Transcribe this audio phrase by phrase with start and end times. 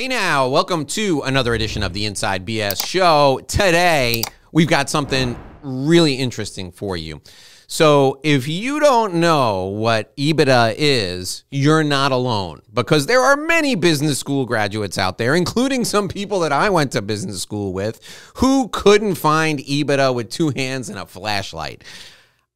[0.00, 3.38] Hey now, welcome to another edition of the Inside BS show.
[3.46, 7.20] Today, we've got something really interesting for you.
[7.66, 13.74] So, if you don't know what EBITDA is, you're not alone because there are many
[13.74, 18.00] business school graduates out there, including some people that I went to business school with,
[18.36, 21.84] who couldn't find EBITDA with two hands and a flashlight.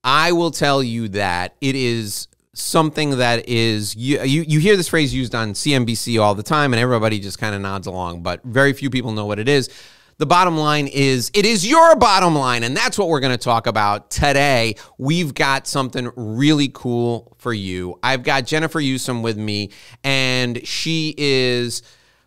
[0.03, 4.89] I will tell you that it is something that is you, you you hear this
[4.89, 8.43] phrase used on CNBC all the time and everybody just kind of nods along but
[8.45, 9.69] very few people know what it is.
[10.17, 13.45] The bottom line is it is your bottom line and that's what we're going to
[13.45, 14.77] talk about today.
[14.97, 17.99] We've got something really cool for you.
[18.03, 19.71] I've got jennifer Yousem with me
[20.05, 21.83] and she is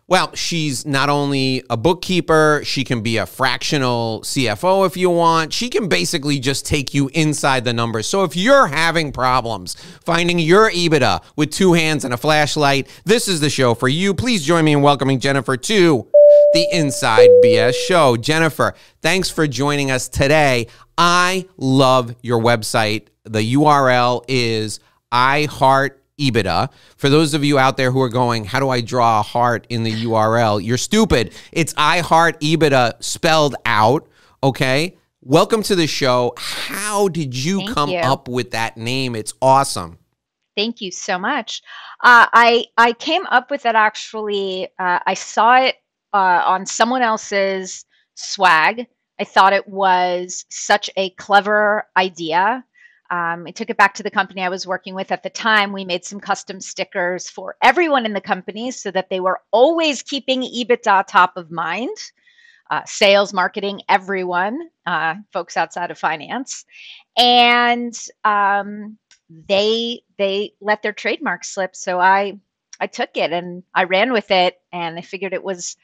[0.08, 5.52] well, she's not only a bookkeeper, she can be a fractional CFO if you want.
[5.52, 8.08] She can basically just take you inside the numbers.
[8.08, 9.76] So if you're having problems
[10.06, 14.14] finding your EBITDA with two hands and a flashlight, this is the show for you.
[14.14, 16.08] Please join me in welcoming Jennifer to
[16.54, 18.16] the Inside BS show.
[18.16, 20.68] Jennifer, thanks for joining us today.
[20.96, 23.08] I love your website.
[23.24, 24.80] The URL is
[25.12, 26.70] iHeart EBITDA.
[26.96, 29.66] For those of you out there who are going, how do I draw a heart
[29.68, 30.64] in the URL?
[30.64, 31.34] You're stupid.
[31.52, 34.08] It's I heart EBITDA spelled out.
[34.42, 34.96] Okay.
[35.20, 36.32] Welcome to the show.
[36.36, 37.98] How did you Thank come you.
[37.98, 39.16] up with that name?
[39.16, 39.98] It's awesome.
[40.56, 41.62] Thank you so much.
[42.02, 44.68] Uh, I I came up with it actually.
[44.78, 45.76] Uh, I saw it
[46.12, 48.86] uh, on someone else's swag.
[49.20, 52.64] I thought it was such a clever idea.
[53.10, 55.72] Um, I took it back to the company I was working with at the time.
[55.72, 60.02] We made some custom stickers for everyone in the company so that they were always
[60.02, 61.96] keeping EBITDA top of mind.
[62.70, 66.66] Uh, sales, marketing, everyone, uh, folks outside of finance,
[67.16, 68.98] and um,
[69.48, 71.74] they they let their trademark slip.
[71.74, 72.38] So I
[72.78, 75.78] I took it and I ran with it, and I figured it was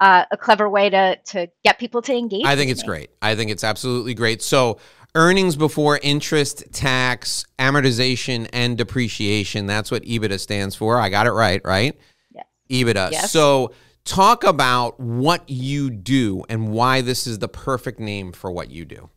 [0.00, 2.46] uh, a clever way to to get people to engage.
[2.46, 2.88] I think it's me.
[2.88, 3.10] great.
[3.20, 4.42] I think it's absolutely great.
[4.42, 4.78] So,
[5.14, 9.66] earnings before interest, tax, amortization, and depreciation.
[9.66, 10.98] That's what EBITDA stands for.
[10.98, 11.98] I got it right, right?
[12.32, 12.46] Yes.
[12.70, 13.12] EBITDA.
[13.12, 13.30] Yes.
[13.30, 13.72] So,
[14.04, 18.84] talk about what you do and why this is the perfect name for what you
[18.84, 19.10] do.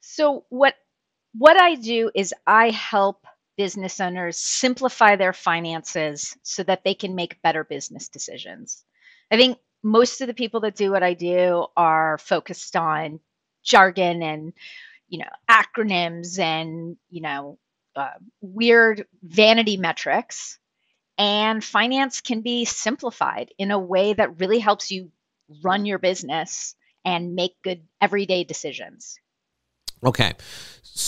[0.00, 0.74] So what
[1.36, 3.26] what I do is I help
[3.56, 8.84] business owners simplify their finances so that they can make better business decisions.
[9.30, 13.20] I think most of the people that do what I do are focused on
[13.64, 14.52] jargon and
[15.08, 17.58] you know acronyms and you know
[17.96, 18.10] uh,
[18.40, 20.58] weird vanity metrics
[21.16, 25.12] and finance can be simplified in a way that really helps you
[25.62, 29.18] run your business and make good everyday decisions
[30.04, 30.32] Okay.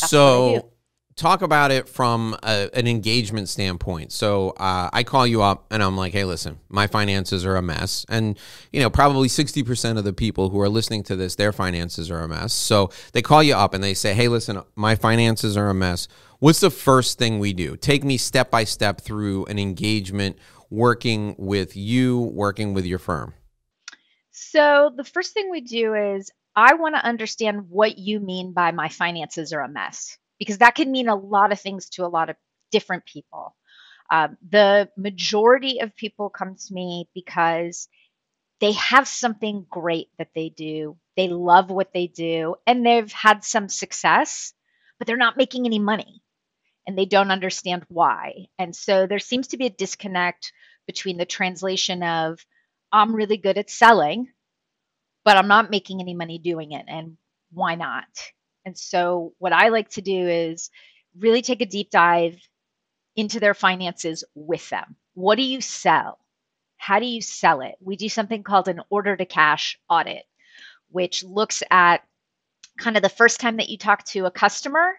[0.01, 0.73] what I So.
[1.17, 4.13] Talk about it from a, an engagement standpoint.
[4.13, 7.63] So uh, I call you up and I'm like, hey, listen, my finances are a
[7.63, 8.05] mess.
[8.11, 8.39] And,
[8.71, 12.21] you know, probably 60% of the people who are listening to this, their finances are
[12.21, 12.53] a mess.
[12.53, 16.07] So they call you up and they say, hey, listen, my finances are a mess.
[16.39, 17.77] What's the first thing we do?
[17.77, 20.37] Take me step by step through an engagement
[20.69, 23.33] working with you, working with your firm.
[24.33, 28.73] So the first thing we do is I want to understand what you mean by
[28.73, 32.09] my finances are a mess, because that can mean a lot of things to a
[32.09, 32.37] lot of
[32.71, 33.55] different people.
[34.11, 37.89] Um, the majority of people come to me because
[38.61, 40.97] they have something great that they do.
[41.17, 44.53] They love what they do and they've had some success,
[44.99, 46.23] but they're not making any money
[46.87, 48.47] and they don't understand why.
[48.59, 50.53] And so there seems to be a disconnect
[50.87, 52.39] between the translation of,
[52.93, 54.29] I'm really good at selling,
[55.25, 56.85] but I'm not making any money doing it.
[56.87, 57.17] And
[57.51, 58.05] why not?
[58.67, 60.71] And so, what I like to do is
[61.17, 62.37] really take a deep dive
[63.15, 64.97] into their finances with them.
[65.15, 66.19] What do you sell?
[66.77, 67.77] How do you sell it?
[67.81, 70.25] We do something called an order to cash audit,
[70.91, 72.03] which looks at
[72.79, 74.95] kind of the first time that you talk to a customer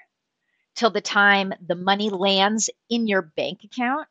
[0.75, 4.07] till the time the money lands in your bank account.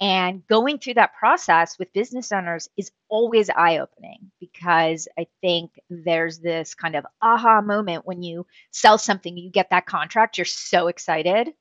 [0.00, 5.70] And going through that process with business owners is always eye opening because I think
[5.88, 10.44] there's this kind of aha moment when you sell something, you get that contract, you're
[10.46, 11.54] so excited.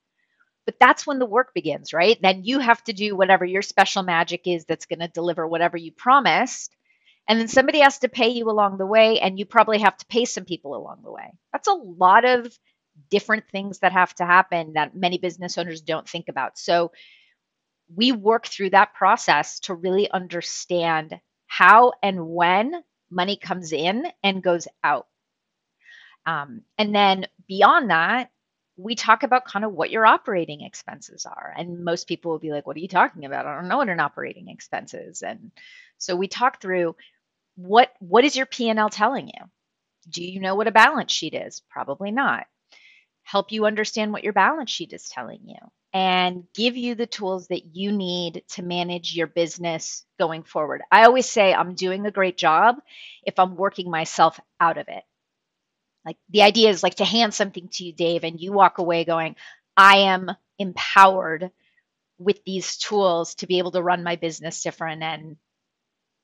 [0.65, 2.17] But that's when the work begins, right?
[2.21, 5.77] Then you have to do whatever your special magic is that's going to deliver whatever
[5.77, 6.75] you promised.
[7.27, 10.05] And then somebody has to pay you along the way, and you probably have to
[10.07, 11.33] pay some people along the way.
[11.51, 12.57] That's a lot of
[13.09, 16.57] different things that have to happen that many business owners don't think about.
[16.57, 16.91] So
[17.95, 24.43] we work through that process to really understand how and when money comes in and
[24.43, 25.07] goes out.
[26.25, 28.31] Um, and then beyond that,
[28.75, 31.53] we talk about kind of what your operating expenses are.
[31.55, 33.45] And most people will be like, What are you talking about?
[33.45, 35.21] I don't know what an operating expense is.
[35.21, 35.51] And
[35.97, 36.95] so we talk through
[37.55, 39.49] what what is your P&L telling you?
[40.09, 41.61] Do you know what a balance sheet is?
[41.69, 42.47] Probably not.
[43.21, 45.55] Help you understand what your balance sheet is telling you
[45.93, 50.81] and give you the tools that you need to manage your business going forward.
[50.91, 52.77] I always say I'm doing a great job
[53.23, 55.03] if I'm working myself out of it.
[56.03, 59.05] Like the idea is like to hand something to you, Dave, and you walk away
[59.05, 59.35] going,
[59.77, 61.51] I am empowered
[62.17, 65.37] with these tools to be able to run my business different and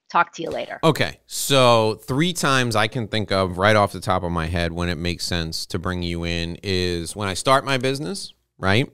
[0.10, 0.80] talk to you later.
[0.84, 1.20] Okay.
[1.28, 4.90] So, three times I can think of right off the top of my head when
[4.90, 8.92] it makes sense to bring you in is when I start my business, right?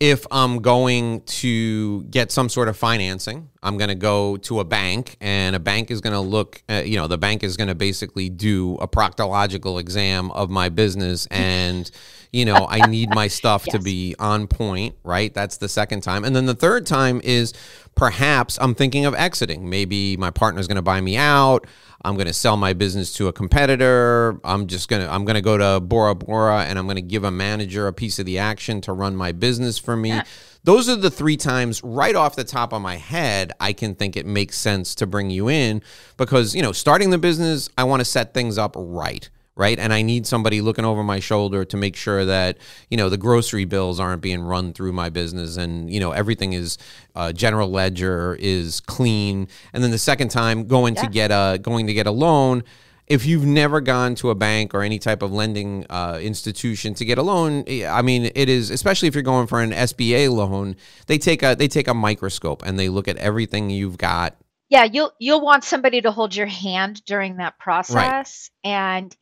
[0.00, 4.64] If I'm going to get some sort of financing, I'm going to go to a
[4.64, 7.66] bank and a bank is going to look, uh, you know, the bank is going
[7.68, 11.90] to basically do a proctological exam of my business and,
[12.32, 13.72] you know, I need my stuff yes.
[13.74, 15.34] to be on point, right?
[15.34, 16.24] That's the second time.
[16.24, 17.52] And then the third time is
[17.98, 19.68] perhaps I'm thinking of exiting.
[19.68, 21.66] Maybe my partner's going to buy me out.
[22.04, 24.38] I'm going to sell my business to a competitor.
[24.44, 27.02] I'm just going to I'm going to go to Bora Bora and I'm going to
[27.02, 30.10] give a manager a piece of the action to run my business for me.
[30.10, 30.22] Yeah.
[30.62, 34.16] Those are the three times right off the top of my head I can think
[34.16, 35.82] it makes sense to bring you in
[36.16, 39.78] because, you know, starting the business, I want to set things up right right?
[39.78, 42.56] And I need somebody looking over my shoulder to make sure that
[42.88, 46.54] you know the grocery bills aren't being run through my business, and you know everything
[46.54, 46.78] is
[47.14, 49.48] uh, general ledger is clean.
[49.74, 51.02] And then the second time going yeah.
[51.02, 52.62] to get a going to get a loan.
[53.08, 57.06] If you've never gone to a bank or any type of lending uh, institution to
[57.06, 60.76] get a loan, I mean, it is especially if you're going for an SBA loan.
[61.06, 64.36] They take a they take a microscope and they look at everything you've got
[64.68, 68.70] yeah you'll you'll want somebody to hold your hand during that process right.
[68.70, 69.16] and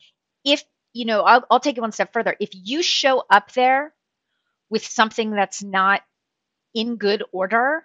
[0.46, 0.64] if
[0.94, 2.36] you know I'll, I'll take it one step further.
[2.40, 3.94] If you show up there
[4.70, 6.02] with something that's not
[6.74, 7.84] in good order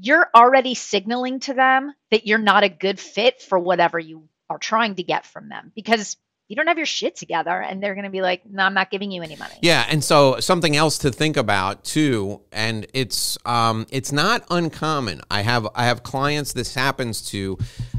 [0.00, 4.58] you're already signaling to them that you're not a good fit for whatever you are
[4.58, 5.72] trying to get from them.
[5.74, 6.16] Because
[6.50, 8.90] you don't have your shit together and they're going to be like no i'm not
[8.90, 13.38] giving you any money yeah and so something else to think about too and it's
[13.46, 17.56] um it's not uncommon i have i have clients this happens to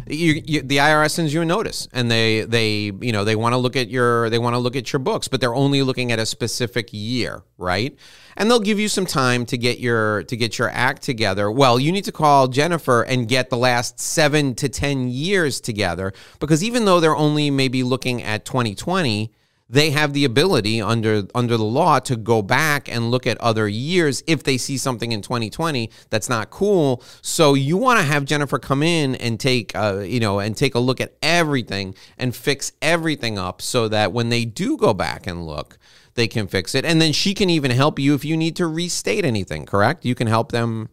[0.08, 3.54] you, you, the IRS sends you a notice, and they they you know they want
[3.54, 6.12] to look at your they want to look at your books, but they're only looking
[6.12, 7.96] at a specific year, right?
[8.38, 11.52] And they'll give you some time to get your to get your act together.
[11.52, 16.14] Well, you need to call Jennifer and get the last seven to ten years together
[16.40, 19.32] because even though they're only maybe looking at 2020
[19.72, 23.70] they have the ability under under the law to go back and look at other
[23.70, 27.02] years if they see something in 2020 that's not cool.
[27.22, 30.76] So you want to have Jennifer come in and take uh, you know and take
[30.76, 35.26] a look at everything and fix everything up so that when they do go back
[35.26, 35.78] and look,
[36.16, 36.86] they can fix it.
[36.86, 40.06] And then she can even help you if you need to restate anything, correct?
[40.06, 40.90] You can help them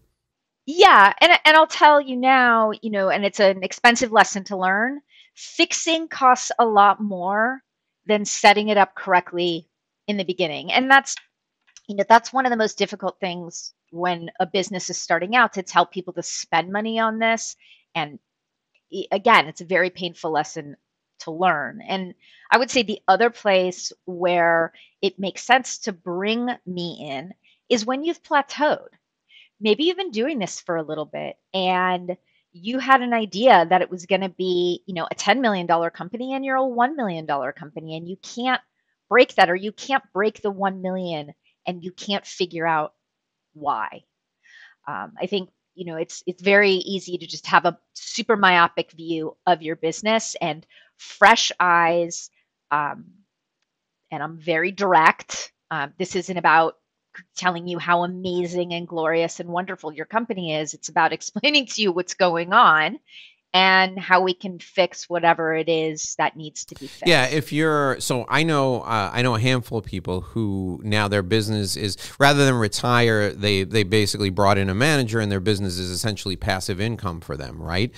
[0.71, 4.57] yeah, and and I'll tell you now, you know, and it's an expensive lesson to
[4.59, 5.01] learn.
[5.35, 7.63] Fixing costs a lot more
[8.05, 9.67] than setting it up correctly
[10.09, 10.71] in the beginning.
[10.71, 11.17] And that's
[11.89, 15.55] you know that's one of the most difficult things when a business is starting out
[15.55, 17.57] to tell people to spend money on this
[17.95, 18.19] and
[19.11, 20.77] again it's a very painful lesson
[21.19, 22.15] to learn and
[22.51, 24.73] i would say the other place where
[25.03, 27.33] it makes sense to bring me in
[27.69, 28.89] is when you've plateaued
[29.61, 32.17] maybe you've been doing this for a little bit and
[32.53, 35.67] you had an idea that it was going to be, you know, a $10 million
[35.91, 38.61] company and you're a $1 million company and you can't
[39.09, 41.33] break that or you can't break the 1 million
[41.67, 42.95] and you can't figure out
[43.53, 44.03] why.
[44.87, 48.93] Um, I think, you know, it's, it's very easy to just have a super myopic
[48.93, 50.67] view of your business and
[50.99, 52.31] fresh eyes.
[52.71, 53.07] Um,
[54.11, 55.53] and I'm very direct.
[55.71, 56.77] Um, this isn't about
[57.37, 60.75] telling you how amazing and glorious and wonderful your company is.
[60.75, 62.99] It's about explaining to you what's going on
[63.55, 67.07] and how we can fix whatever it is that needs to be fixed.
[67.07, 71.09] Yeah, if you're so I know uh, I know a handful of people who now
[71.09, 75.41] their business is rather than retire, they they basically brought in a manager and their
[75.41, 77.93] business is essentially passive income for them, right?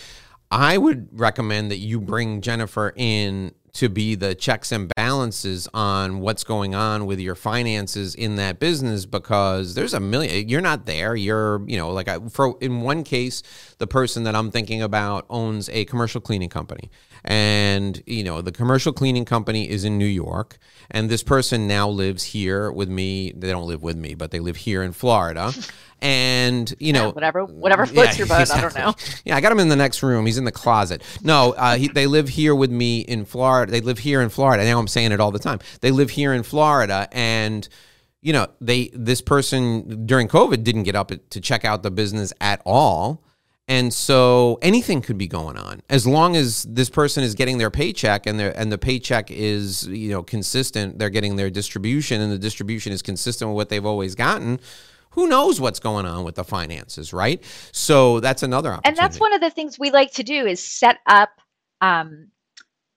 [0.50, 6.21] I would recommend that you bring Jennifer in to be the checks and balances on
[6.21, 10.87] what's going on with your finances in that business because there's a million you're not
[10.87, 11.14] there.
[11.14, 13.42] You're you know like I, for in one case
[13.78, 16.90] the person that I'm thinking about owns a commercial cleaning company.
[17.25, 20.59] And you know the commercial cleaning company is in New York.
[20.90, 23.33] And this person now lives here with me.
[23.37, 25.52] They don't live with me but they live here in Florida
[26.02, 28.80] and you know yeah, whatever whatever floats yeah, your boat exactly.
[28.80, 31.02] i don't know yeah i got him in the next room he's in the closet
[31.23, 34.64] no uh, he, they live here with me in florida they live here in florida
[34.64, 37.69] now i'm saying it all the time they live here in florida and
[38.23, 42.33] you know, they this person during COVID didn't get up to check out the business
[42.40, 43.25] at all.
[43.66, 47.71] And so anything could be going on as long as this person is getting their
[47.71, 50.99] paycheck and their and the paycheck is you know consistent.
[50.99, 54.61] They're getting their distribution and the distribution is consistent with what they've always gotten.
[55.12, 57.43] Who knows what's going on with the finances, right?
[57.73, 58.88] So that's another opportunity.
[58.88, 61.31] And that's one of the things we like to do is set up
[61.81, 62.29] um,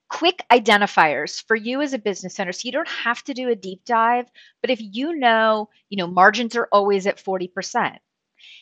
[0.08, 2.52] quick identifiers for you as a business owner.
[2.52, 4.26] So you don't have to do a deep dive,
[4.60, 7.96] but if you know, you know, margins are always at 40%,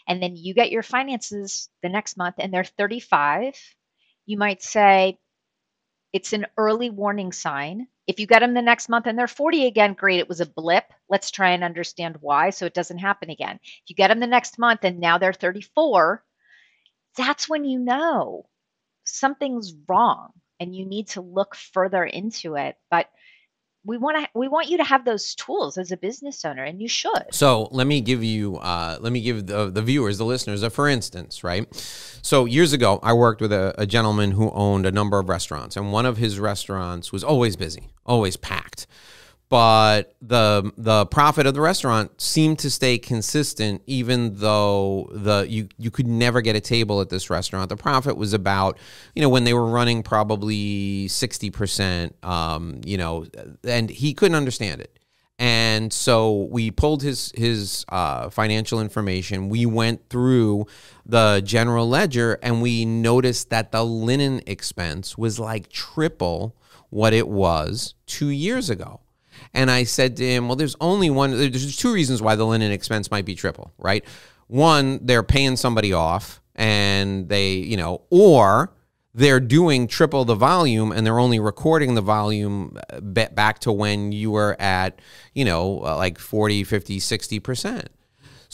[0.08, 3.54] and then you get your finances the next month and they're 35,
[4.26, 5.18] you might say
[6.12, 7.86] it's an early warning sign.
[8.06, 10.46] If you get them the next month and they're 40 again, great, it was a
[10.46, 10.84] blip.
[11.08, 13.58] Let's try and understand why so it doesn't happen again.
[13.62, 16.22] If you get them the next month and now they're 34,
[17.16, 18.46] that's when you know
[19.04, 22.76] something's wrong and you need to look further into it.
[22.90, 23.08] But
[23.84, 26.80] we want to we want you to have those tools as a business owner and
[26.80, 27.24] you should.
[27.32, 30.70] So let me give you uh, let me give the, the viewers the listeners a
[30.70, 31.66] for instance right?
[32.22, 35.76] So years ago i worked with a, a gentleman who owned a number of restaurants
[35.76, 38.86] and one of his restaurants was always busy always packed
[39.52, 45.68] but the the profit of the restaurant seemed to stay consistent even though the you
[45.76, 47.68] you could never get a table at this restaurant.
[47.68, 48.78] The profit was about
[49.14, 53.26] you know when they were running probably 60% um, you know
[53.62, 54.98] and he couldn't understand it.
[55.38, 59.50] And so we pulled his his uh, financial information.
[59.50, 60.64] We went through
[61.04, 66.56] the general ledger and we noticed that the linen expense was like triple
[66.88, 69.01] what it was two years ago
[69.54, 72.72] and I said to him, well, there's only one, there's two reasons why the linen
[72.72, 74.04] expense might be triple, right?
[74.46, 78.72] One, they're paying somebody off and they, you know, or
[79.14, 84.12] they're doing triple the volume and they're only recording the volume uh, back to when
[84.12, 85.00] you were at,
[85.34, 87.86] you know, uh, like 40, 50, 60%.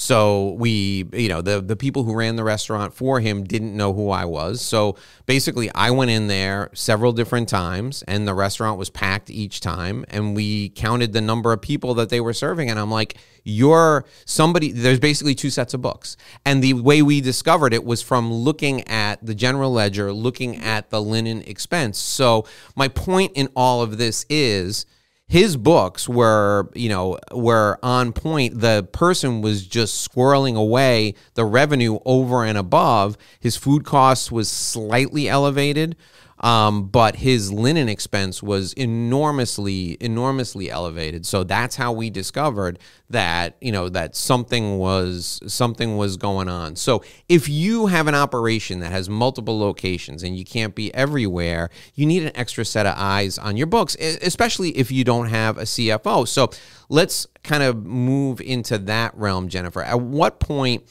[0.00, 3.92] So we, you know, the the people who ran the restaurant for him didn't know
[3.92, 4.60] who I was.
[4.60, 4.94] So
[5.26, 10.04] basically, I went in there several different times, and the restaurant was packed each time.
[10.08, 14.04] And we counted the number of people that they were serving, and I'm like, "You're
[14.24, 18.32] somebody." There's basically two sets of books, and the way we discovered it was from
[18.32, 21.98] looking at the general ledger, looking at the linen expense.
[21.98, 24.86] So my point in all of this is
[25.28, 28.60] his books were you know were on point.
[28.60, 33.16] The person was just squirreling away the revenue over and above.
[33.38, 35.96] His food costs was slightly elevated
[36.40, 41.26] um, but his linen expense was enormously, enormously elevated.
[41.26, 42.78] So that's how we discovered
[43.10, 46.76] that you know that something was something was going on.
[46.76, 51.70] So if you have an operation that has multiple locations and you can't be everywhere,
[51.94, 55.58] you need an extra set of eyes on your books, especially if you don't have
[55.58, 56.28] a CFO.
[56.28, 56.50] So
[56.88, 59.82] let's kind of move into that realm, Jennifer.
[59.82, 60.84] At what point?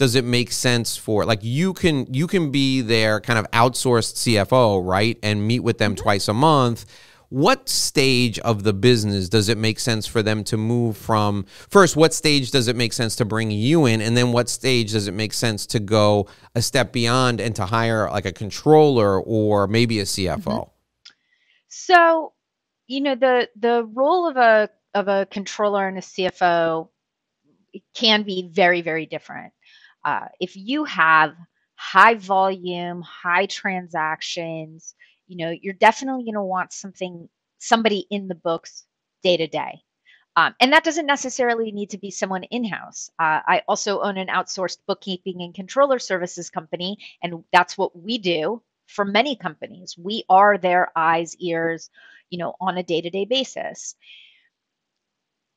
[0.00, 4.14] Does it make sense for like you can you can be their kind of outsourced
[4.14, 5.18] CFO, right?
[5.22, 6.02] And meet with them mm-hmm.
[6.02, 6.86] twice a month.
[7.28, 11.44] What stage of the business does it make sense for them to move from?
[11.68, 14.00] First, what stage does it make sense to bring you in?
[14.00, 17.66] And then what stage does it make sense to go a step beyond and to
[17.66, 20.42] hire like a controller or maybe a CFO?
[20.42, 20.70] Mm-hmm.
[21.68, 22.32] So,
[22.86, 26.88] you know, the the role of a of a controller and a CFO
[27.94, 29.52] can be very, very different.
[30.04, 31.34] Uh, if you have
[31.74, 34.94] high volume, high transactions,
[35.28, 37.28] you know, you're definitely going to want something,
[37.58, 38.84] somebody in the books
[39.22, 39.80] day to day.
[40.36, 43.10] Um, and that doesn't necessarily need to be someone in house.
[43.18, 48.18] Uh, I also own an outsourced bookkeeping and controller services company, and that's what we
[48.18, 49.96] do for many companies.
[49.98, 51.90] We are their eyes, ears,
[52.30, 53.96] you know, on a day to day basis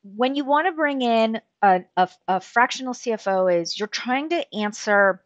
[0.03, 4.53] when you want to bring in a, a, a, fractional CFO is you're trying to
[4.53, 5.23] answer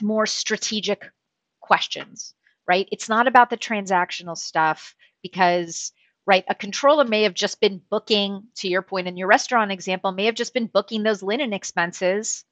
[0.00, 1.04] more strategic
[1.60, 2.34] questions,
[2.66, 2.88] right?
[2.90, 5.92] It's not about the transactional stuff because,
[6.26, 10.12] right, a controller may have just been booking, to your point in your restaurant example,
[10.12, 12.44] may have just been booking those linen expenses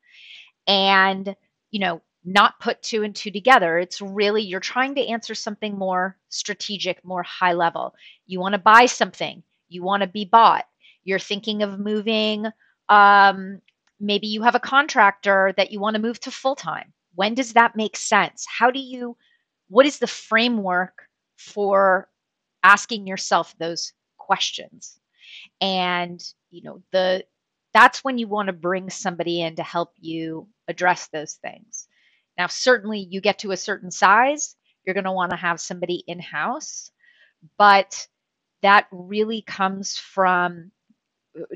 [0.66, 1.34] and,
[1.70, 3.78] you know, not put two and two together.
[3.78, 7.94] It's really you're trying to answer something more strategic, more high level.
[8.26, 10.66] You want to buy something, you want to be bought
[11.06, 12.46] you're thinking of moving
[12.88, 13.60] um,
[13.98, 17.54] maybe you have a contractor that you want to move to full time when does
[17.54, 18.46] that make sense?
[18.46, 19.16] How do you
[19.68, 22.08] what is the framework for
[22.62, 25.00] asking yourself those questions?
[25.60, 27.24] And you know the
[27.74, 31.88] that's when you want to bring somebody in to help you address those things.
[32.38, 36.04] Now certainly you get to a certain size you're going to want to have somebody
[36.06, 36.92] in house
[37.58, 38.06] but
[38.62, 40.70] that really comes from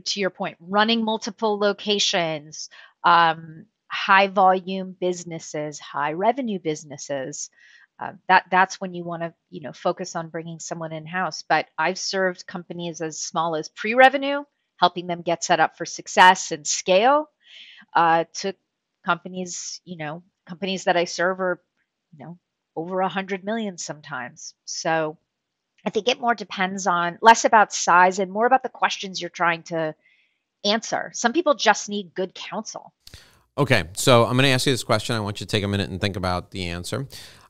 [0.05, 2.69] to your point, running multiple locations,
[3.05, 7.51] um, high volume businesses, high revenue businesses.
[7.99, 11.43] Uh, that that's when you want to you know focus on bringing someone in house.
[11.49, 14.45] But I've served companies as small as pre-revenue,
[14.79, 17.29] helping them get set up for success and scale,
[17.95, 18.55] uh, to
[19.05, 21.61] companies you know companies that I serve are
[22.13, 22.39] you know
[22.77, 24.55] over a hundred million sometimes.
[24.65, 25.19] So
[25.85, 29.31] I think it more depends on less about size and more about the questions you're
[29.31, 29.95] trying to
[30.65, 31.11] answer.
[31.15, 32.93] Some people just need good counsel.
[33.59, 35.17] Okay, so I'm going to ask you this question.
[35.17, 37.07] I want you to take a minute and think about the answer.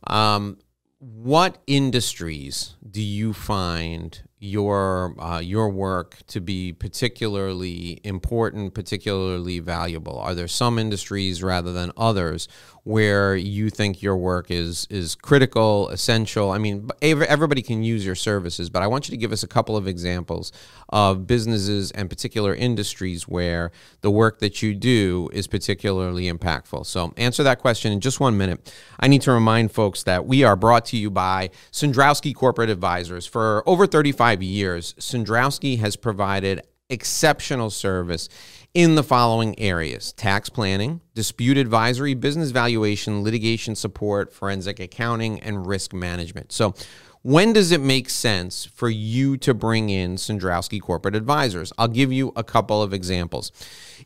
[0.07, 0.59] Um,
[0.99, 10.19] what industries do you find your uh, your work to be particularly important, particularly valuable?
[10.19, 12.49] Are there some industries rather than others
[12.85, 16.51] where you think your work is is critical, essential?
[16.51, 19.47] I mean, everybody can use your services, but I want you to give us a
[19.47, 20.53] couple of examples
[20.89, 23.71] of businesses and particular industries where
[24.01, 26.87] the work that you do is particularly impactful.
[26.87, 28.73] So, answer that question in just one minute.
[28.99, 33.27] I need to remind folks that we are brought to you by Cendrowski Corporate Advisors.
[33.27, 38.29] For over 35 years, Cendrowski has provided exceptional service
[38.75, 45.67] in the following areas tax planning, dispute advisory, business valuation, litigation support, forensic accounting, and
[45.67, 46.53] risk management.
[46.53, 46.75] So,
[47.23, 51.71] when does it make sense for you to bring in Cendrowski Corporate Advisors?
[51.77, 53.53] I'll give you a couple of examples.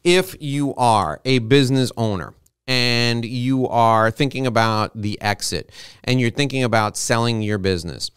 [0.02, 2.35] If you are a business owner,
[2.66, 5.71] and you are thinking about the exit
[6.04, 8.11] and you're thinking about selling your business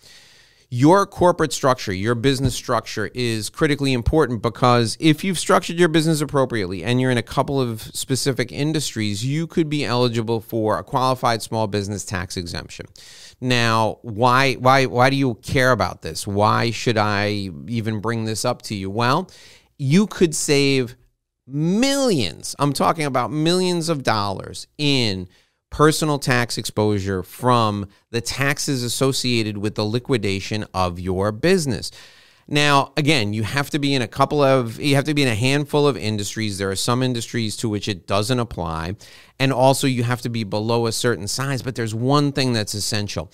[0.69, 6.19] your corporate structure, your business structure is critically important because if you've structured your business
[6.19, 10.83] appropriately and you're in a couple of specific industries, you could be eligible for a
[10.83, 12.86] qualified small business tax exemption.
[13.39, 16.27] Now, why why why do you care about this?
[16.27, 18.89] Why should I even bring this up to you?
[18.89, 19.29] Well,
[19.77, 20.97] you could save
[21.47, 22.55] millions.
[22.59, 25.29] I'm talking about millions of dollars in
[25.69, 31.91] personal tax exposure from the taxes associated with the liquidation of your business.
[32.47, 35.27] Now, again, you have to be in a couple of, you have to be in
[35.27, 36.58] a handful of industries.
[36.58, 38.95] There are some industries to which it doesn't apply.
[39.38, 41.62] And also, you have to be below a certain size.
[41.62, 43.30] But there's one thing that's essential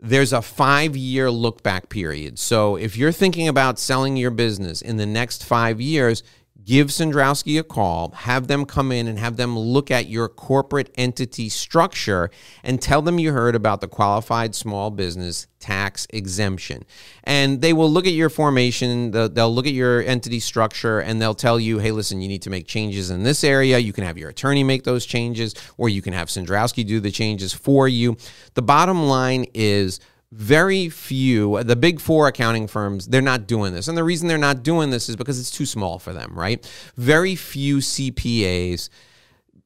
[0.00, 2.38] there's a five year look back period.
[2.38, 6.22] So if you're thinking about selling your business in the next five years,
[6.68, 10.92] give Cendrowski a call, have them come in and have them look at your corporate
[10.98, 12.30] entity structure
[12.62, 16.84] and tell them you heard about the qualified small business tax exemption.
[17.24, 21.34] And they will look at your formation, they'll look at your entity structure, and they'll
[21.34, 23.78] tell you, hey, listen, you need to make changes in this area.
[23.78, 27.10] You can have your attorney make those changes, or you can have Cendrowski do the
[27.10, 28.18] changes for you.
[28.52, 33.88] The bottom line is, very few the big four accounting firms they're not doing this.
[33.88, 36.68] And the reason they're not doing this is because it's too small for them right?
[36.96, 38.88] Very few cpas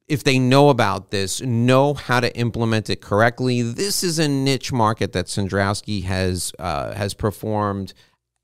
[0.07, 3.61] if they know about this know how to implement it correctly.
[3.61, 7.93] This is a niche market that Cendrowski has uh, has performed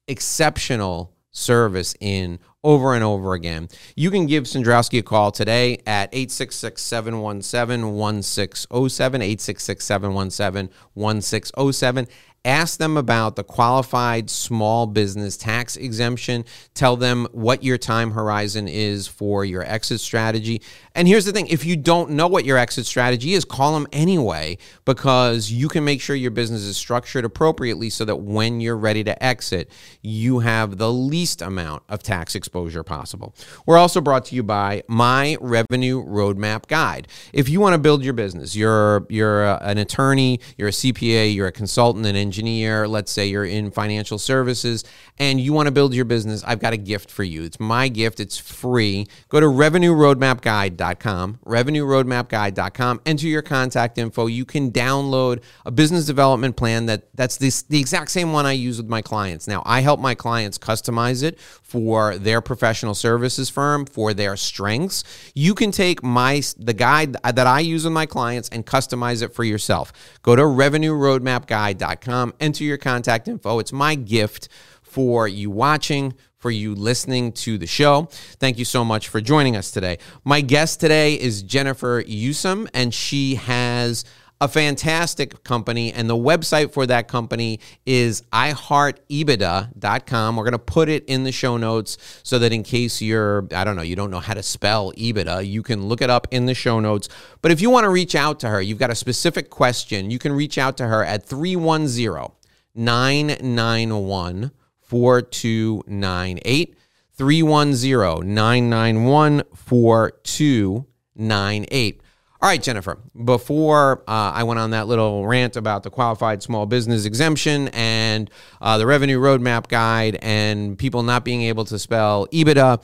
[0.07, 3.69] exceptional service in over and over again.
[3.95, 12.07] You can give Cendrowski a call today at 866 717 1607, 866 717 1607.
[12.45, 16.45] Ask them about the qualified small business tax exemption.
[16.73, 20.61] Tell them what your time horizon is for your exit strategy.
[20.95, 23.87] And here's the thing if you don't know what your exit strategy is, call them
[23.91, 28.77] anyway because you can make sure your business is structured appropriately so that when you're
[28.77, 29.69] ready to exit,
[30.01, 33.35] you have the least amount of tax exposure possible.
[33.65, 37.07] We're also brought to you by My Revenue Roadmap Guide.
[37.33, 41.47] If you want to build your business, you're you're an attorney, you're a CPA, you're
[41.47, 44.83] a consultant, an engineer, let's say you're in financial services
[45.17, 47.43] and you want to build your business, I've got a gift for you.
[47.43, 49.05] It's my gift, it's free.
[49.29, 53.01] Go to revenueroadmapguide.com revenueroadmapguide.com, revenueroadmapguide.com.
[53.05, 54.27] Enter your contact info.
[54.27, 58.53] You can download a business development plan that that's this, the exact same one I
[58.53, 59.47] use with my clients.
[59.47, 65.03] Now, I help my clients customize it for their professional services firm, for their strengths.
[65.35, 69.33] You can take my the guide that I use with my clients and customize it
[69.33, 69.91] for yourself.
[70.21, 73.59] Go to revenueroadmapguide.com, enter your contact info.
[73.59, 74.49] It's my gift
[74.81, 78.07] for you watching, for you listening to the show.
[78.39, 79.97] Thank you so much for joining us today.
[80.23, 84.05] My guest today is Jennifer Yousem, and she has
[84.41, 90.37] a fantastic company, and the website for that company is iheartebitda.com.
[90.37, 93.65] We're going to put it in the show notes so that in case you're, I
[93.65, 96.45] don't know, you don't know how to spell EBITDA, you can look it up in
[96.45, 97.09] the show notes.
[97.41, 100.19] But if you want to reach out to her, you've got a specific question, you
[100.19, 102.31] can reach out to her at 310
[102.75, 104.51] 991
[104.89, 106.75] 4298.
[107.19, 112.01] 310 991 4298.
[112.41, 116.65] All right, Jennifer, before uh, I went on that little rant about the qualified small
[116.65, 122.25] business exemption and uh, the revenue roadmap guide and people not being able to spell
[122.27, 122.81] EBITDA,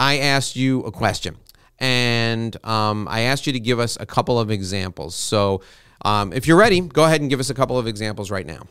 [0.00, 1.36] I asked you a question.
[1.78, 5.14] And um, I asked you to give us a couple of examples.
[5.14, 5.62] So
[6.04, 8.62] um, if you're ready, go ahead and give us a couple of examples right now.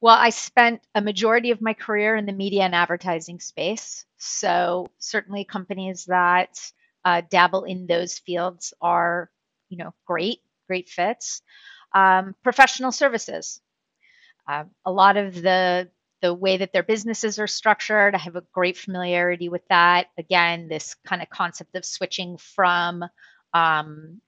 [0.00, 4.06] Well, I spent a majority of my career in the media and advertising space.
[4.16, 6.58] So certainly companies that
[7.04, 9.30] uh, dabble in those fields are,
[9.68, 11.42] you know, great, great fits.
[11.94, 13.60] Um, professional services.
[14.48, 15.90] Uh, a lot of the
[16.22, 20.08] the way that their businesses are structured, I have a great familiarity with that.
[20.18, 23.04] Again, this kind of concept of switching from,
[23.54, 24.20] um,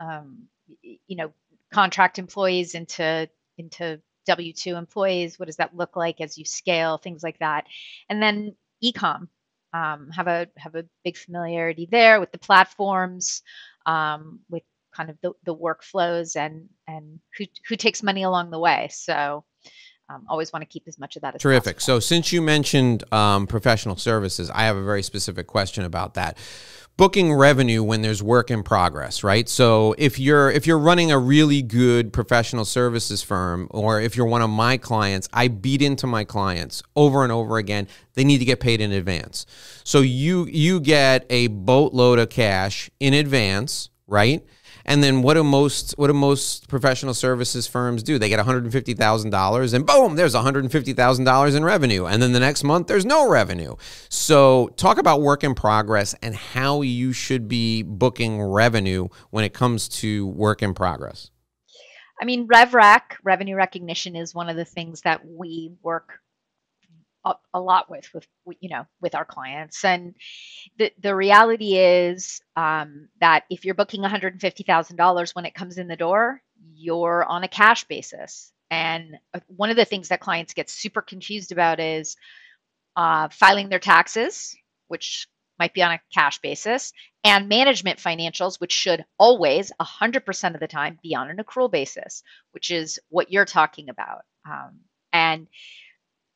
[0.00, 0.48] um,
[0.82, 1.32] you know,
[1.72, 3.28] contract employees into
[3.58, 5.38] into W two employees.
[5.38, 6.98] What does that look like as you scale?
[6.98, 7.66] Things like that,
[8.08, 8.54] and then
[8.84, 9.28] ecom
[9.72, 13.42] um, have a have a big familiarity there with the platforms,
[13.86, 18.58] um, with kind of the, the workflows and and who who takes money along the
[18.58, 18.88] way.
[18.92, 19.44] So
[20.10, 21.76] um, always want to keep as much of that as terrific.
[21.76, 22.00] Possible.
[22.00, 26.36] So since you mentioned um, professional services, I have a very specific question about that
[26.96, 31.18] booking revenue when there's work in progress right so if you're if you're running a
[31.18, 36.06] really good professional services firm or if you're one of my clients i beat into
[36.06, 39.46] my clients over and over again they need to get paid in advance
[39.82, 44.44] so you you get a boatload of cash in advance right
[44.84, 48.18] and then what do most what do most professional services firms do?
[48.18, 52.06] They get $150,000 and boom, there's $150,000 in revenue.
[52.06, 53.76] And then the next month there's no revenue.
[54.08, 59.54] So talk about work in progress and how you should be booking revenue when it
[59.54, 61.30] comes to work in progress.
[62.20, 66.20] I mean, RevRec, revenue recognition, is one of the things that we work
[67.24, 68.26] a, a, lot with with
[68.60, 69.84] you know with our clients.
[69.84, 70.14] And
[70.78, 75.96] the the reality is um, that if you're booking $150,000 when it comes in the
[75.96, 76.42] door
[76.74, 78.52] you're on a cash basis.
[78.70, 82.16] And uh, one of the things that clients get super confused about is
[82.96, 84.56] uh, filing their taxes
[84.88, 85.28] which
[85.58, 90.66] might be on a cash basis and management financials which should always 100% of the
[90.66, 94.22] time be on an accrual basis which is what you're talking about.
[94.48, 94.80] Um,
[95.12, 95.48] and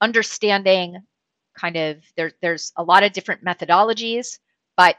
[0.04, 0.98] understanding
[1.58, 4.38] kind of there, there's a lot of different methodologies,
[4.76, 4.96] but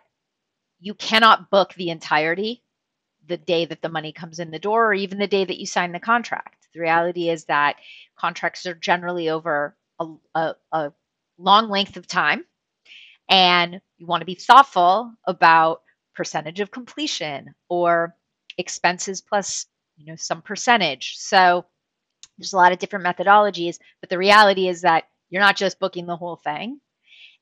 [0.79, 2.63] you cannot book the entirety
[3.27, 5.65] the day that the money comes in the door or even the day that you
[5.65, 6.67] sign the contract.
[6.73, 7.77] The reality is that
[8.17, 10.93] contracts are generally over a, a, a
[11.37, 12.45] long length of time,
[13.29, 15.81] and you want to be thoughtful about
[16.15, 18.15] percentage of completion or
[18.57, 19.65] expenses plus
[19.97, 21.15] you know some percentage.
[21.17, 21.65] So
[22.37, 26.05] there's a lot of different methodologies, but the reality is that you're not just booking
[26.05, 26.79] the whole thing.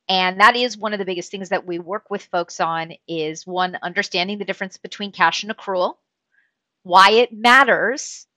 [0.09, 3.47] And that is one of the biggest things that we work with folks on is
[3.47, 5.95] one understanding the difference between cash and accrual,
[6.83, 8.27] why it matters,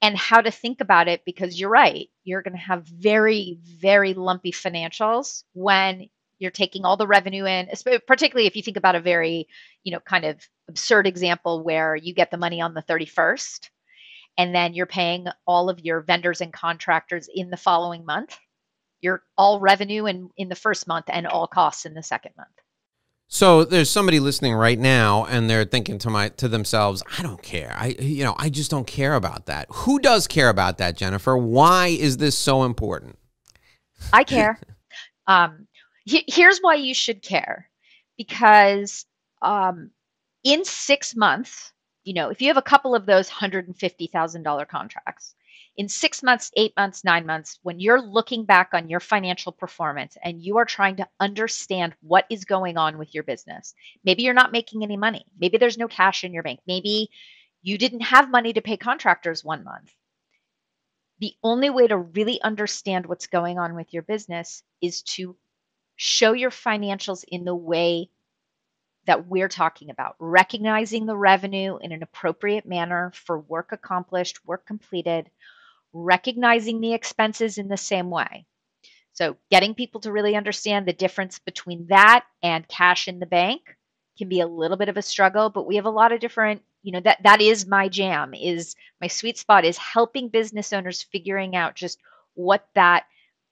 [0.00, 2.08] and how to think about it because you're right.
[2.24, 7.68] You're going to have very very lumpy financials when you're taking all the revenue in,
[8.06, 9.46] particularly if you think about a very,
[9.84, 13.70] you know, kind of absurd example where you get the money on the 31st
[14.38, 18.38] and then you're paying all of your vendors and contractors in the following month.
[19.00, 22.50] You're all revenue in, in the first month and all costs in the second month.
[23.28, 27.42] So there's somebody listening right now and they're thinking to my to themselves, I don't
[27.42, 27.74] care.
[27.74, 29.68] I you know, I just don't care about that.
[29.70, 31.34] Who does care about that, Jennifer?
[31.36, 33.18] Why is this so important?
[34.12, 34.60] I care.
[35.26, 35.66] um,
[36.04, 37.70] he, here's why you should care.
[38.18, 39.06] Because
[39.40, 39.90] um,
[40.44, 41.72] in six months,
[42.04, 45.34] you know, if you have a couple of those $150,000 contracts,
[45.76, 50.16] in six months, eight months, nine months, when you're looking back on your financial performance
[50.22, 54.34] and you are trying to understand what is going on with your business, maybe you're
[54.34, 55.24] not making any money.
[55.38, 56.60] Maybe there's no cash in your bank.
[56.66, 57.10] Maybe
[57.62, 59.90] you didn't have money to pay contractors one month.
[61.20, 65.36] The only way to really understand what's going on with your business is to
[65.96, 68.10] show your financials in the way
[69.06, 74.66] that we're talking about recognizing the revenue in an appropriate manner for work accomplished, work
[74.66, 75.28] completed,
[75.92, 78.46] recognizing the expenses in the same way.
[79.14, 83.76] So, getting people to really understand the difference between that and cash in the bank
[84.16, 86.62] can be a little bit of a struggle, but we have a lot of different,
[86.82, 91.02] you know, that that is my jam is my sweet spot is helping business owners
[91.02, 91.98] figuring out just
[92.34, 93.04] what that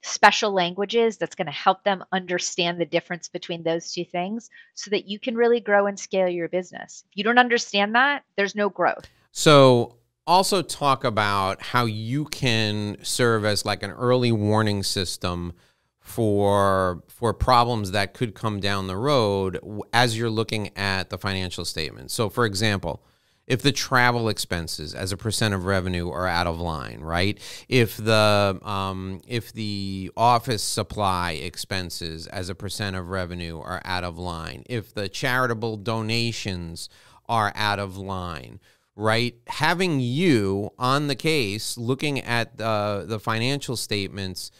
[0.03, 4.91] special languages that's going to help them understand the difference between those two things so
[4.91, 7.05] that you can really grow and scale your business.
[7.11, 9.07] If you don't understand that, there's no growth.
[9.33, 15.53] So, also talk about how you can serve as like an early warning system
[15.99, 19.59] for for problems that could come down the road
[19.93, 22.11] as you're looking at the financial statement.
[22.11, 23.03] So for example,
[23.51, 27.37] if the travel expenses as a percent of revenue are out of line, right?
[27.69, 34.05] If the um, if the office supply expenses as a percent of revenue are out
[34.05, 36.89] of line, if the charitable donations
[37.29, 38.61] are out of line,
[38.95, 39.35] right?
[39.49, 44.53] Having you on the case, looking at the the financial statements,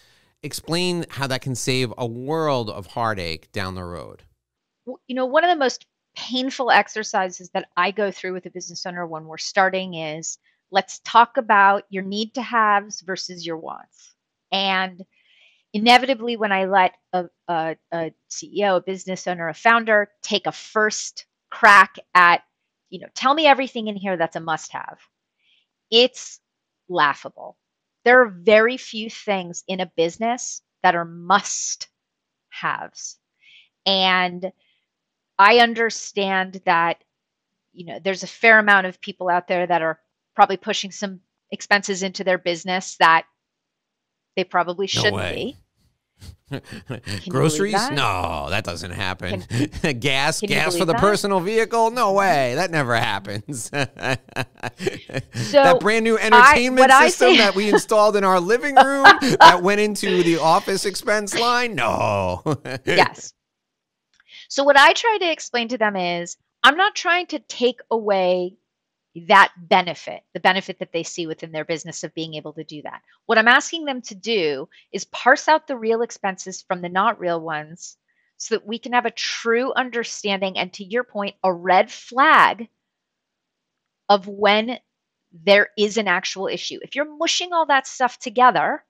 [0.43, 4.25] explain how that can save a world of heartache down the road.
[5.07, 8.85] You know, one of the most painful exercises that I go through with a business
[8.87, 10.39] owner when we're starting is
[10.71, 14.15] let's talk about your need to haves versus your wants.
[14.53, 15.05] And
[15.73, 20.53] inevitably, when I let a, a, a CEO, a business owner, a founder take a
[20.53, 22.43] first crack at,
[22.89, 24.99] you know, tell me everything in here that's a must have,
[25.91, 26.41] it's
[26.89, 27.57] laughable.
[28.05, 31.89] There are very few things in a business that are must
[32.49, 33.19] haves.
[33.87, 34.53] And
[35.41, 37.03] I understand that
[37.73, 39.99] you know there's a fair amount of people out there that are
[40.37, 43.25] probably pushing some expenses into their business that
[44.37, 45.57] they probably shouldn't no be.
[47.31, 47.73] Groceries?
[47.73, 47.95] That?
[47.95, 49.41] No, that doesn't happen.
[49.41, 51.01] Can, gas, can gas for the that?
[51.01, 51.91] personal vehicle?
[51.91, 52.55] No way.
[52.57, 53.65] That never happens.
[53.71, 59.07] so that brand new entertainment I, system say- that we installed in our living room
[59.41, 61.77] that went into the office expense line?
[61.77, 62.43] No.
[62.85, 63.33] yes.
[64.51, 68.57] So, what I try to explain to them is I'm not trying to take away
[69.29, 72.83] that benefit, the benefit that they see within their business of being able to do
[72.83, 73.01] that.
[73.27, 77.21] What I'm asking them to do is parse out the real expenses from the not
[77.21, 77.97] real ones
[78.39, 82.69] so that we can have a true understanding and, to your point, a red flag
[84.09, 84.81] of when
[85.33, 86.81] there is an actual issue.
[86.83, 88.85] If you're mushing all that stuff together,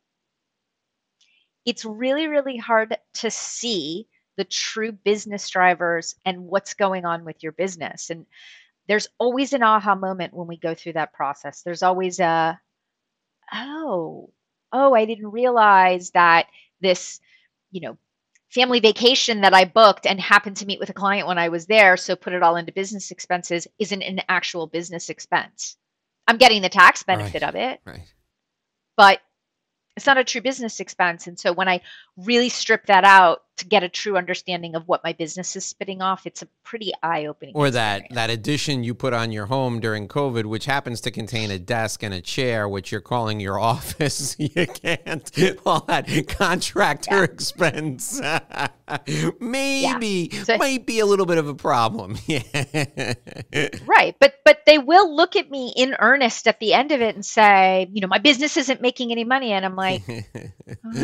[1.66, 4.08] it's really, really hard to see
[4.40, 8.08] the true business drivers and what's going on with your business.
[8.08, 8.24] And
[8.88, 11.60] there's always an aha moment when we go through that process.
[11.60, 12.58] There's always a,
[13.52, 14.30] oh,
[14.72, 16.46] oh, I didn't realize that
[16.80, 17.20] this,
[17.70, 17.98] you know,
[18.48, 21.66] family vacation that I booked and happened to meet with a client when I was
[21.66, 25.76] there, so put it all into business expenses, isn't an actual business expense.
[26.26, 27.48] I'm getting the tax benefit right.
[27.50, 27.80] of it.
[27.84, 28.10] Right.
[28.96, 29.20] But
[29.96, 31.26] it's not a true business expense.
[31.26, 31.82] And so when I
[32.16, 36.02] really strip that out to get a true understanding of what my business is spitting
[36.02, 37.54] off, it's a pretty eye opening.
[37.54, 41.50] Or that that addition you put on your home during COVID, which happens to contain
[41.50, 44.36] a desk and a chair, which you're calling your office.
[44.38, 45.30] you can't
[45.66, 47.22] all that contractor yeah.
[47.24, 48.20] expense.
[49.38, 50.42] Maybe yeah.
[50.42, 52.16] so, might be a little bit of a problem.
[53.86, 54.16] right.
[54.18, 57.24] But but they will look at me in earnest at the end of it and
[57.24, 59.52] say, you know, my business isn't making any money.
[59.52, 60.02] And I'm like,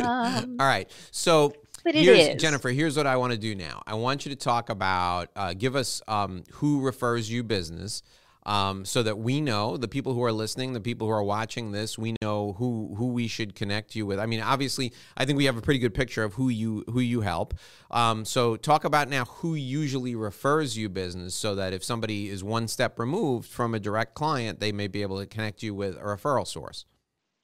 [0.03, 0.91] um, all right.
[1.11, 1.53] So
[1.87, 2.43] but it is.
[2.43, 3.81] Jennifer, here's what I want to do now.
[3.87, 8.03] I want you to talk about, uh, give us um, who refers you business.
[8.45, 11.73] Um, so that we know the people who are listening, the people who are watching
[11.73, 14.21] this, we know who who we should connect you with.
[14.21, 17.01] I mean, obviously, I think we have a pretty good picture of who you who
[17.01, 17.55] you help.
[17.91, 22.45] Um, so talk about now who usually refers you business, so that if somebody is
[22.45, 25.97] one step removed from a direct client, they may be able to connect you with
[25.97, 26.85] a referral source.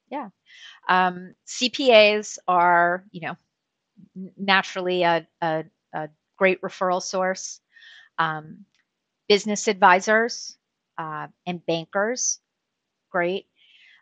[0.09, 0.29] Yeah,
[0.87, 3.35] um, CPAs are you know
[4.37, 7.59] naturally a, a, a great referral source.
[8.17, 8.65] Um,
[9.27, 10.57] business advisors
[10.97, 12.39] uh, and bankers,
[13.11, 13.47] great.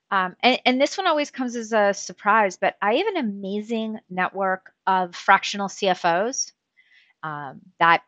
[0.10, 4.00] Um, and, and, this one always comes as a surprise, but I have an amazing
[4.10, 6.52] network of fractional CFOs
[7.24, 8.04] um, that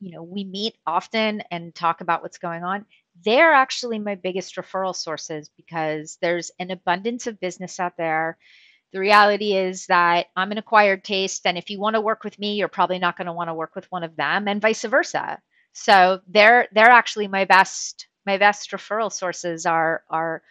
[0.00, 2.84] you know we meet often and talk about what's going on.
[3.24, 8.38] They're actually my biggest referral sources because there's an abundance of business out there
[8.92, 12.38] the reality is that I'm an acquired taste, and if you want to work with
[12.38, 14.84] me, you're probably not going to want to work with one of them, and vice
[14.84, 15.38] versa.
[15.72, 20.42] So they're they're actually my best my best referral sources are are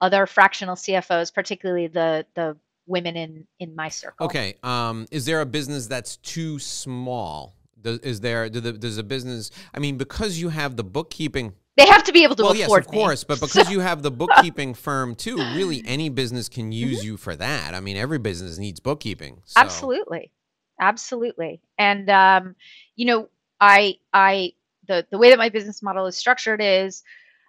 [0.00, 4.26] other fractional CFOs, particularly the the women in in my circle.
[4.26, 7.54] Okay, um, is there a business that's too small?
[7.80, 9.50] Does, is there does a business?
[9.74, 12.84] I mean, because you have the bookkeeping they have to be able to well, afford
[12.84, 13.26] yes, of course, me.
[13.28, 13.72] but because so.
[13.72, 17.06] you have the bookkeeping firm too, really any business can use mm-hmm.
[17.06, 17.72] you for that.
[17.72, 19.40] I mean, every business needs bookkeeping.
[19.44, 19.60] So.
[19.60, 20.32] Absolutely,
[20.80, 21.60] absolutely.
[21.78, 22.56] And um,
[22.96, 23.28] you know,
[23.60, 24.54] I I
[24.88, 27.04] the the way that my business model is structured is,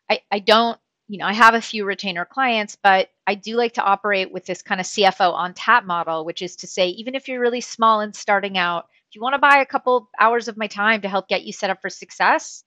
[0.09, 3.73] I I don't you know I have a few retainer clients, but I do like
[3.73, 7.15] to operate with this kind of CFO on tap model, which is to say, even
[7.15, 10.47] if you're really small and starting out, if you want to buy a couple hours
[10.47, 12.63] of my time to help get you set up for success,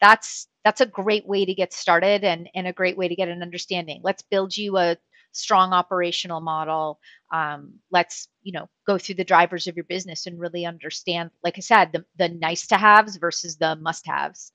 [0.00, 3.28] that's that's a great way to get started and, and a great way to get
[3.28, 4.00] an understanding.
[4.02, 4.96] Let's build you a
[5.32, 6.98] strong operational model.
[7.32, 11.54] Um, let's you know go through the drivers of your business and really understand, like
[11.56, 14.52] I said, the, the nice to haves versus the must haves,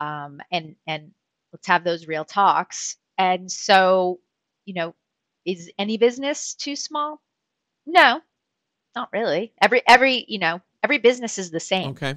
[0.00, 1.12] um, and and
[1.52, 2.96] let's have those real talks.
[3.16, 4.20] And so,
[4.64, 4.94] you know,
[5.44, 7.20] is any business too small?
[7.86, 8.20] No,
[8.94, 9.52] not really.
[9.60, 11.90] Every every you know every business is the same.
[11.90, 12.16] Okay.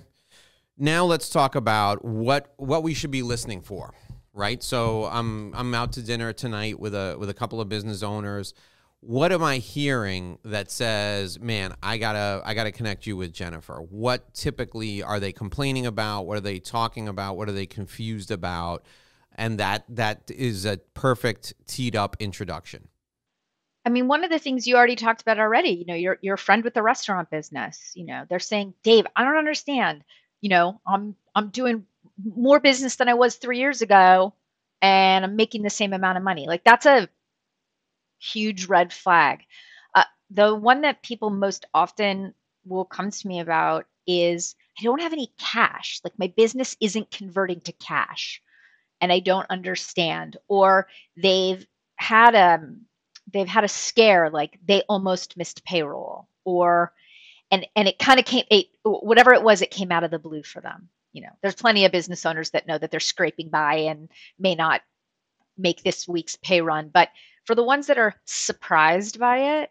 [0.77, 3.93] Now let's talk about what what we should be listening for,
[4.33, 4.61] right?
[4.63, 8.53] So I'm I'm out to dinner tonight with a with a couple of business owners.
[9.01, 13.17] What am I hearing that says, "Man, I got to I got to connect you
[13.17, 16.23] with Jennifer." What typically are they complaining about?
[16.23, 17.35] What are they talking about?
[17.35, 18.85] What are they confused about?
[19.35, 22.87] And that that is a perfect teed up introduction.
[23.85, 26.37] I mean, one of the things you already talked about already, you know, your your
[26.37, 30.03] friend with the restaurant business, you know, they're saying, "Dave, I don't understand.
[30.41, 31.85] You know, I'm I'm doing
[32.23, 34.33] more business than I was 3 years ago
[34.81, 37.07] and I'm making the same amount of money." Like that's a
[38.19, 39.41] huge red flag.
[39.95, 42.33] Uh, the one that people most often
[42.65, 45.99] will come to me about is I don't have any cash.
[46.03, 48.41] Like my business isn't converting to cash
[49.01, 51.65] and I don't understand or they've
[51.97, 52.81] had a um,
[53.33, 56.93] they've had a scare like they almost missed payroll or
[57.51, 60.19] and and it kind of came it, whatever it was it came out of the
[60.19, 63.49] blue for them you know there's plenty of business owners that know that they're scraping
[63.49, 64.09] by and
[64.39, 64.81] may not
[65.57, 67.09] make this week's pay run but
[67.45, 69.69] for the ones that are surprised by it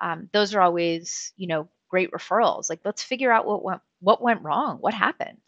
[0.00, 4.22] um, those are always you know great referrals like let's figure out what went what
[4.22, 5.38] went wrong what happened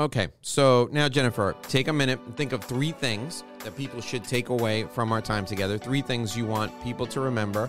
[0.00, 4.24] Okay, so now, Jennifer, take a minute and think of three things that people should
[4.24, 5.76] take away from our time together.
[5.76, 7.68] Three things you want people to remember.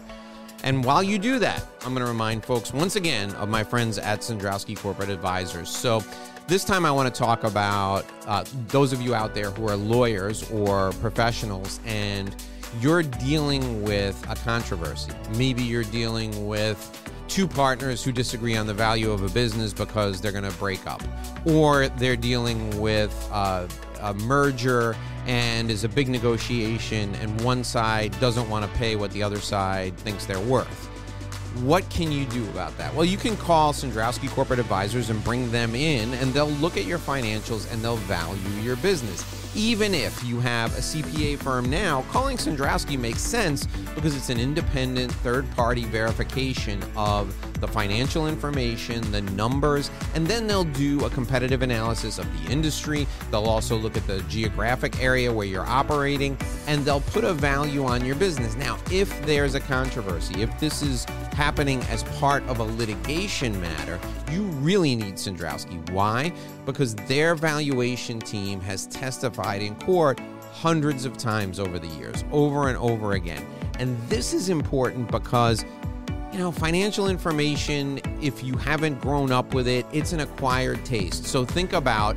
[0.64, 3.98] And while you do that, I'm going to remind folks once again of my friends
[3.98, 5.70] at Cendrowski Corporate Advisors.
[5.70, 6.04] So,
[6.48, 9.78] this time I want to talk about uh, those of you out there who are
[9.78, 12.36] lawyers or professionals and
[12.80, 15.12] you're dealing with a controversy.
[15.38, 16.78] Maybe you're dealing with
[17.28, 20.86] two partners who disagree on the value of a business because they're going to break
[20.86, 21.02] up,
[21.46, 23.68] or they're dealing with uh,
[24.02, 29.12] a merger and is a big negotiation, and one side doesn't want to pay what
[29.12, 30.88] the other side thinks they're worth.
[31.64, 32.94] What can you do about that?
[32.96, 36.86] Well, you can call Cendrowski Corporate Advisors and bring them in, and they'll look at
[36.86, 42.04] your financials and they'll value your business even if you have a CPA firm now,
[42.12, 49.10] calling Cendrowski makes sense because it's an independent third party verification of the financial information,
[49.12, 53.06] the numbers, and then they'll do a competitive analysis of the industry.
[53.30, 56.38] They'll also look at the geographic area where you're operating
[56.68, 58.56] and they'll put a value on your business.
[58.56, 64.00] Now, if there's a controversy, if this is happening as part of a litigation matter,
[64.32, 65.90] you really need Cendrowski.
[65.92, 66.34] Why?
[66.66, 70.20] Because their valuation team has testified in court
[70.52, 73.46] hundreds of times over the years, over and over again.
[73.80, 75.66] And this is important because
[76.32, 81.26] you know, financial information, if you haven't grown up with it, it's an acquired taste.
[81.26, 82.16] So think about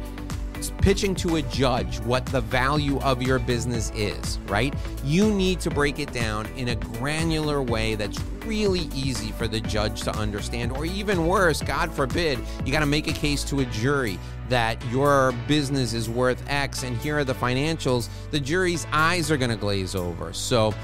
[0.72, 4.74] pitching to a judge what the value of your business is, right?
[5.05, 9.61] You need to break it down in a granular way that's really easy for the
[9.61, 10.72] judge to understand.
[10.72, 14.85] Or even worse, God forbid, you got to make a case to a jury that
[14.90, 18.09] your business is worth X and here are the financials.
[18.31, 20.33] The jury's eyes are going to glaze over.
[20.33, 20.74] So,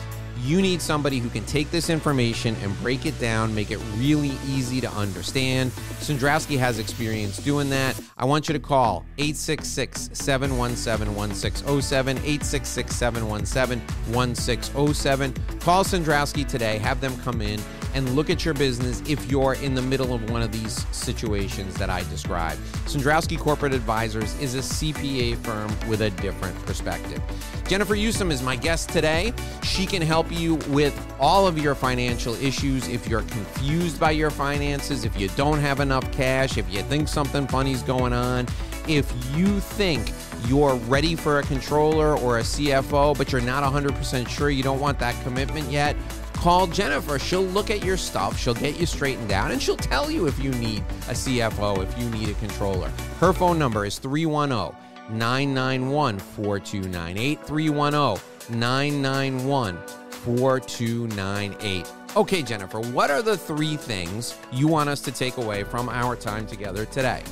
[0.42, 4.32] you need somebody who can take this information and break it down, make it really
[4.46, 5.70] easy to understand.
[6.00, 8.00] Cendrowski has experience doing that.
[8.16, 13.80] I want you to call 866 717 1607, 866 717
[14.14, 15.34] 1607.
[15.60, 17.60] Call Cendrowski today, have them come in
[17.94, 21.74] and look at your business if you're in the middle of one of these situations
[21.74, 22.60] that I described.
[22.86, 27.20] Cendrowski Corporate Advisors is a CPA firm with a different perspective.
[27.66, 29.32] Jennifer Yousem is my guest today.
[29.62, 32.88] She can help you with all of your financial issues.
[32.88, 37.08] If you're confused by your finances, if you don't have enough cash, if you think
[37.08, 38.46] something funny's going on,
[38.88, 40.12] if you think
[40.46, 44.80] you're ready for a controller or a CFO, but you're not 100% sure you don't
[44.80, 45.94] want that commitment yet,
[46.40, 47.18] call Jennifer.
[47.18, 50.38] She'll look at your stuff, she'll get you straightened out, and she'll tell you if
[50.38, 52.88] you need a CFO, if you need a controller.
[53.18, 54.74] Her phone number is 310
[55.10, 57.44] 991 4298.
[57.44, 59.78] 310 991
[60.10, 61.92] 4298.
[62.16, 66.16] Okay, Jennifer, what are the three things you want us to take away from our
[66.16, 67.22] time together today?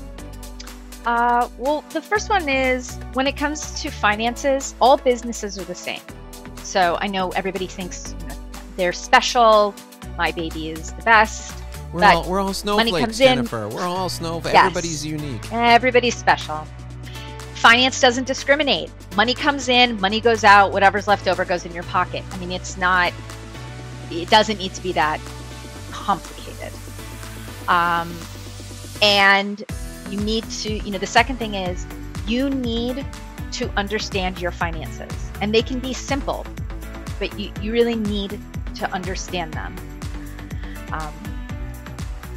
[1.07, 5.75] Uh, well, the first one is when it comes to finances, all businesses are the
[5.75, 6.03] same.
[6.63, 8.15] So I know everybody thinks
[8.79, 9.75] they're special.
[10.17, 11.55] My baby is the best.
[11.93, 13.65] We're all, we're all snowflakes, Jennifer.
[13.65, 13.71] In.
[13.71, 14.55] We're all snowflakes.
[14.55, 14.67] Yes.
[14.67, 15.53] Everybody's unique.
[15.53, 16.67] Everybody's special.
[17.55, 18.91] Finance doesn't discriminate.
[19.17, 20.73] Money comes in, money goes out.
[20.73, 22.23] Whatever's left over goes in your pocket.
[22.31, 23.13] I mean, it's not
[24.11, 25.21] it doesn't need to be that
[25.91, 26.73] complicated.
[27.69, 28.17] Um,
[29.03, 29.63] and
[30.11, 31.87] you need to, you know, the second thing is
[32.27, 33.05] you need
[33.53, 35.31] to understand your finances.
[35.41, 36.47] And they can be simple,
[37.19, 38.39] but you, you really need
[38.79, 39.77] to understand them.
[40.93, 41.13] Um,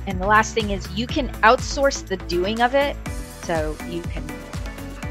[0.07, 2.97] and the last thing is you can outsource the doing of it.
[3.43, 4.27] So you can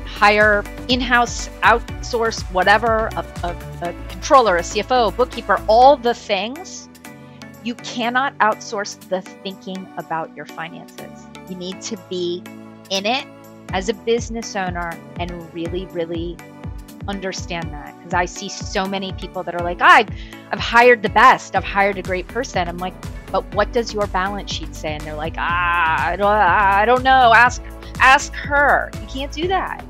[0.05, 6.89] hire in-house, outsource whatever, a, a, a controller, a CFO, bookkeeper, all the things.
[7.63, 11.27] You cannot outsource the thinking about your finances.
[11.49, 12.43] You need to be
[12.91, 13.27] in it
[13.73, 16.37] as a business owner and really, really
[17.09, 20.09] understand that because I see so many people that are like, I've,
[20.51, 22.69] I've hired the best, I've hired a great person.
[22.69, 22.95] I'm like,
[23.31, 24.95] but what does your balance sheet say?
[24.95, 27.33] And they're like, ah, I don't, I don't know.
[27.35, 27.63] Ask,
[28.01, 28.91] ask her.
[29.01, 29.85] You can't do that.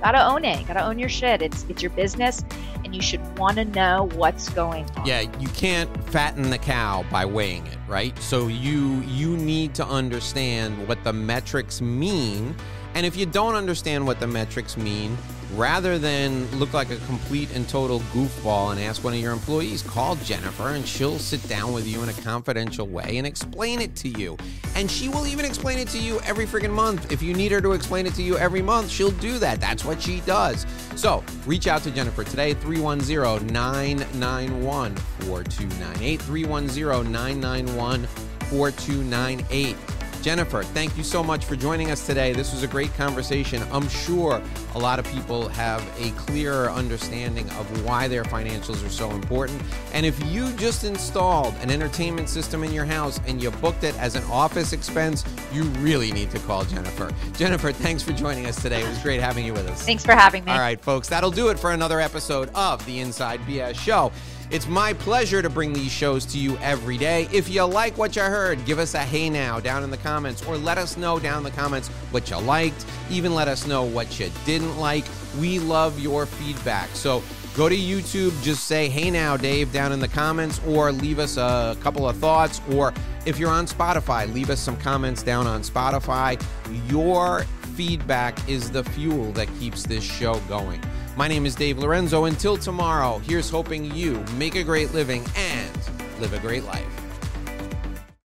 [0.00, 0.66] Gotta own it.
[0.66, 1.40] Gotta own your shit.
[1.40, 2.44] It's, it's your business,
[2.84, 5.06] and you should want to know what's going on.
[5.06, 8.16] Yeah, you can't fatten the cow by weighing it, right?
[8.18, 12.54] So you you need to understand what the metrics mean.
[12.94, 15.16] And if you don't understand what the metrics mean,
[15.56, 19.82] rather than look like a complete and total goofball and ask one of your employees,
[19.82, 23.94] call Jennifer and she'll sit down with you in a confidential way and explain it
[23.96, 24.36] to you.
[24.74, 27.10] And she will even explain it to you every freaking month.
[27.12, 29.60] If you need her to explain it to you every month, she'll do that.
[29.60, 30.66] That's what she does.
[30.96, 36.22] So reach out to Jennifer today, 310 991 4298.
[36.22, 39.93] 310 991 4298.
[40.24, 42.32] Jennifer, thank you so much for joining us today.
[42.32, 43.62] This was a great conversation.
[43.70, 44.40] I'm sure
[44.74, 49.60] a lot of people have a clearer understanding of why their financials are so important.
[49.92, 53.94] And if you just installed an entertainment system in your house and you booked it
[54.00, 57.10] as an office expense, you really need to call Jennifer.
[57.34, 58.82] Jennifer, thanks for joining us today.
[58.82, 59.84] It was great having you with us.
[59.84, 60.52] Thanks for having me.
[60.52, 64.10] All right, folks, that'll do it for another episode of the Inside BS Show.
[64.54, 67.26] It's my pleasure to bring these shows to you every day.
[67.32, 70.46] If you like what you heard, give us a hey now down in the comments
[70.46, 72.86] or let us know down in the comments what you liked.
[73.10, 75.04] Even let us know what you didn't like.
[75.40, 76.88] We love your feedback.
[76.90, 77.20] So
[77.56, 81.36] go to YouTube, just say hey now, Dave, down in the comments, or leave us
[81.36, 82.60] a couple of thoughts.
[82.70, 82.94] Or
[83.26, 86.40] if you're on Spotify, leave us some comments down on Spotify.
[86.88, 87.42] Your
[87.74, 90.80] feedback is the fuel that keeps this show going.
[91.16, 92.24] My name is Dave Lorenzo.
[92.24, 95.70] Until tomorrow, here's hoping you make a great living and
[96.18, 97.03] live a great life.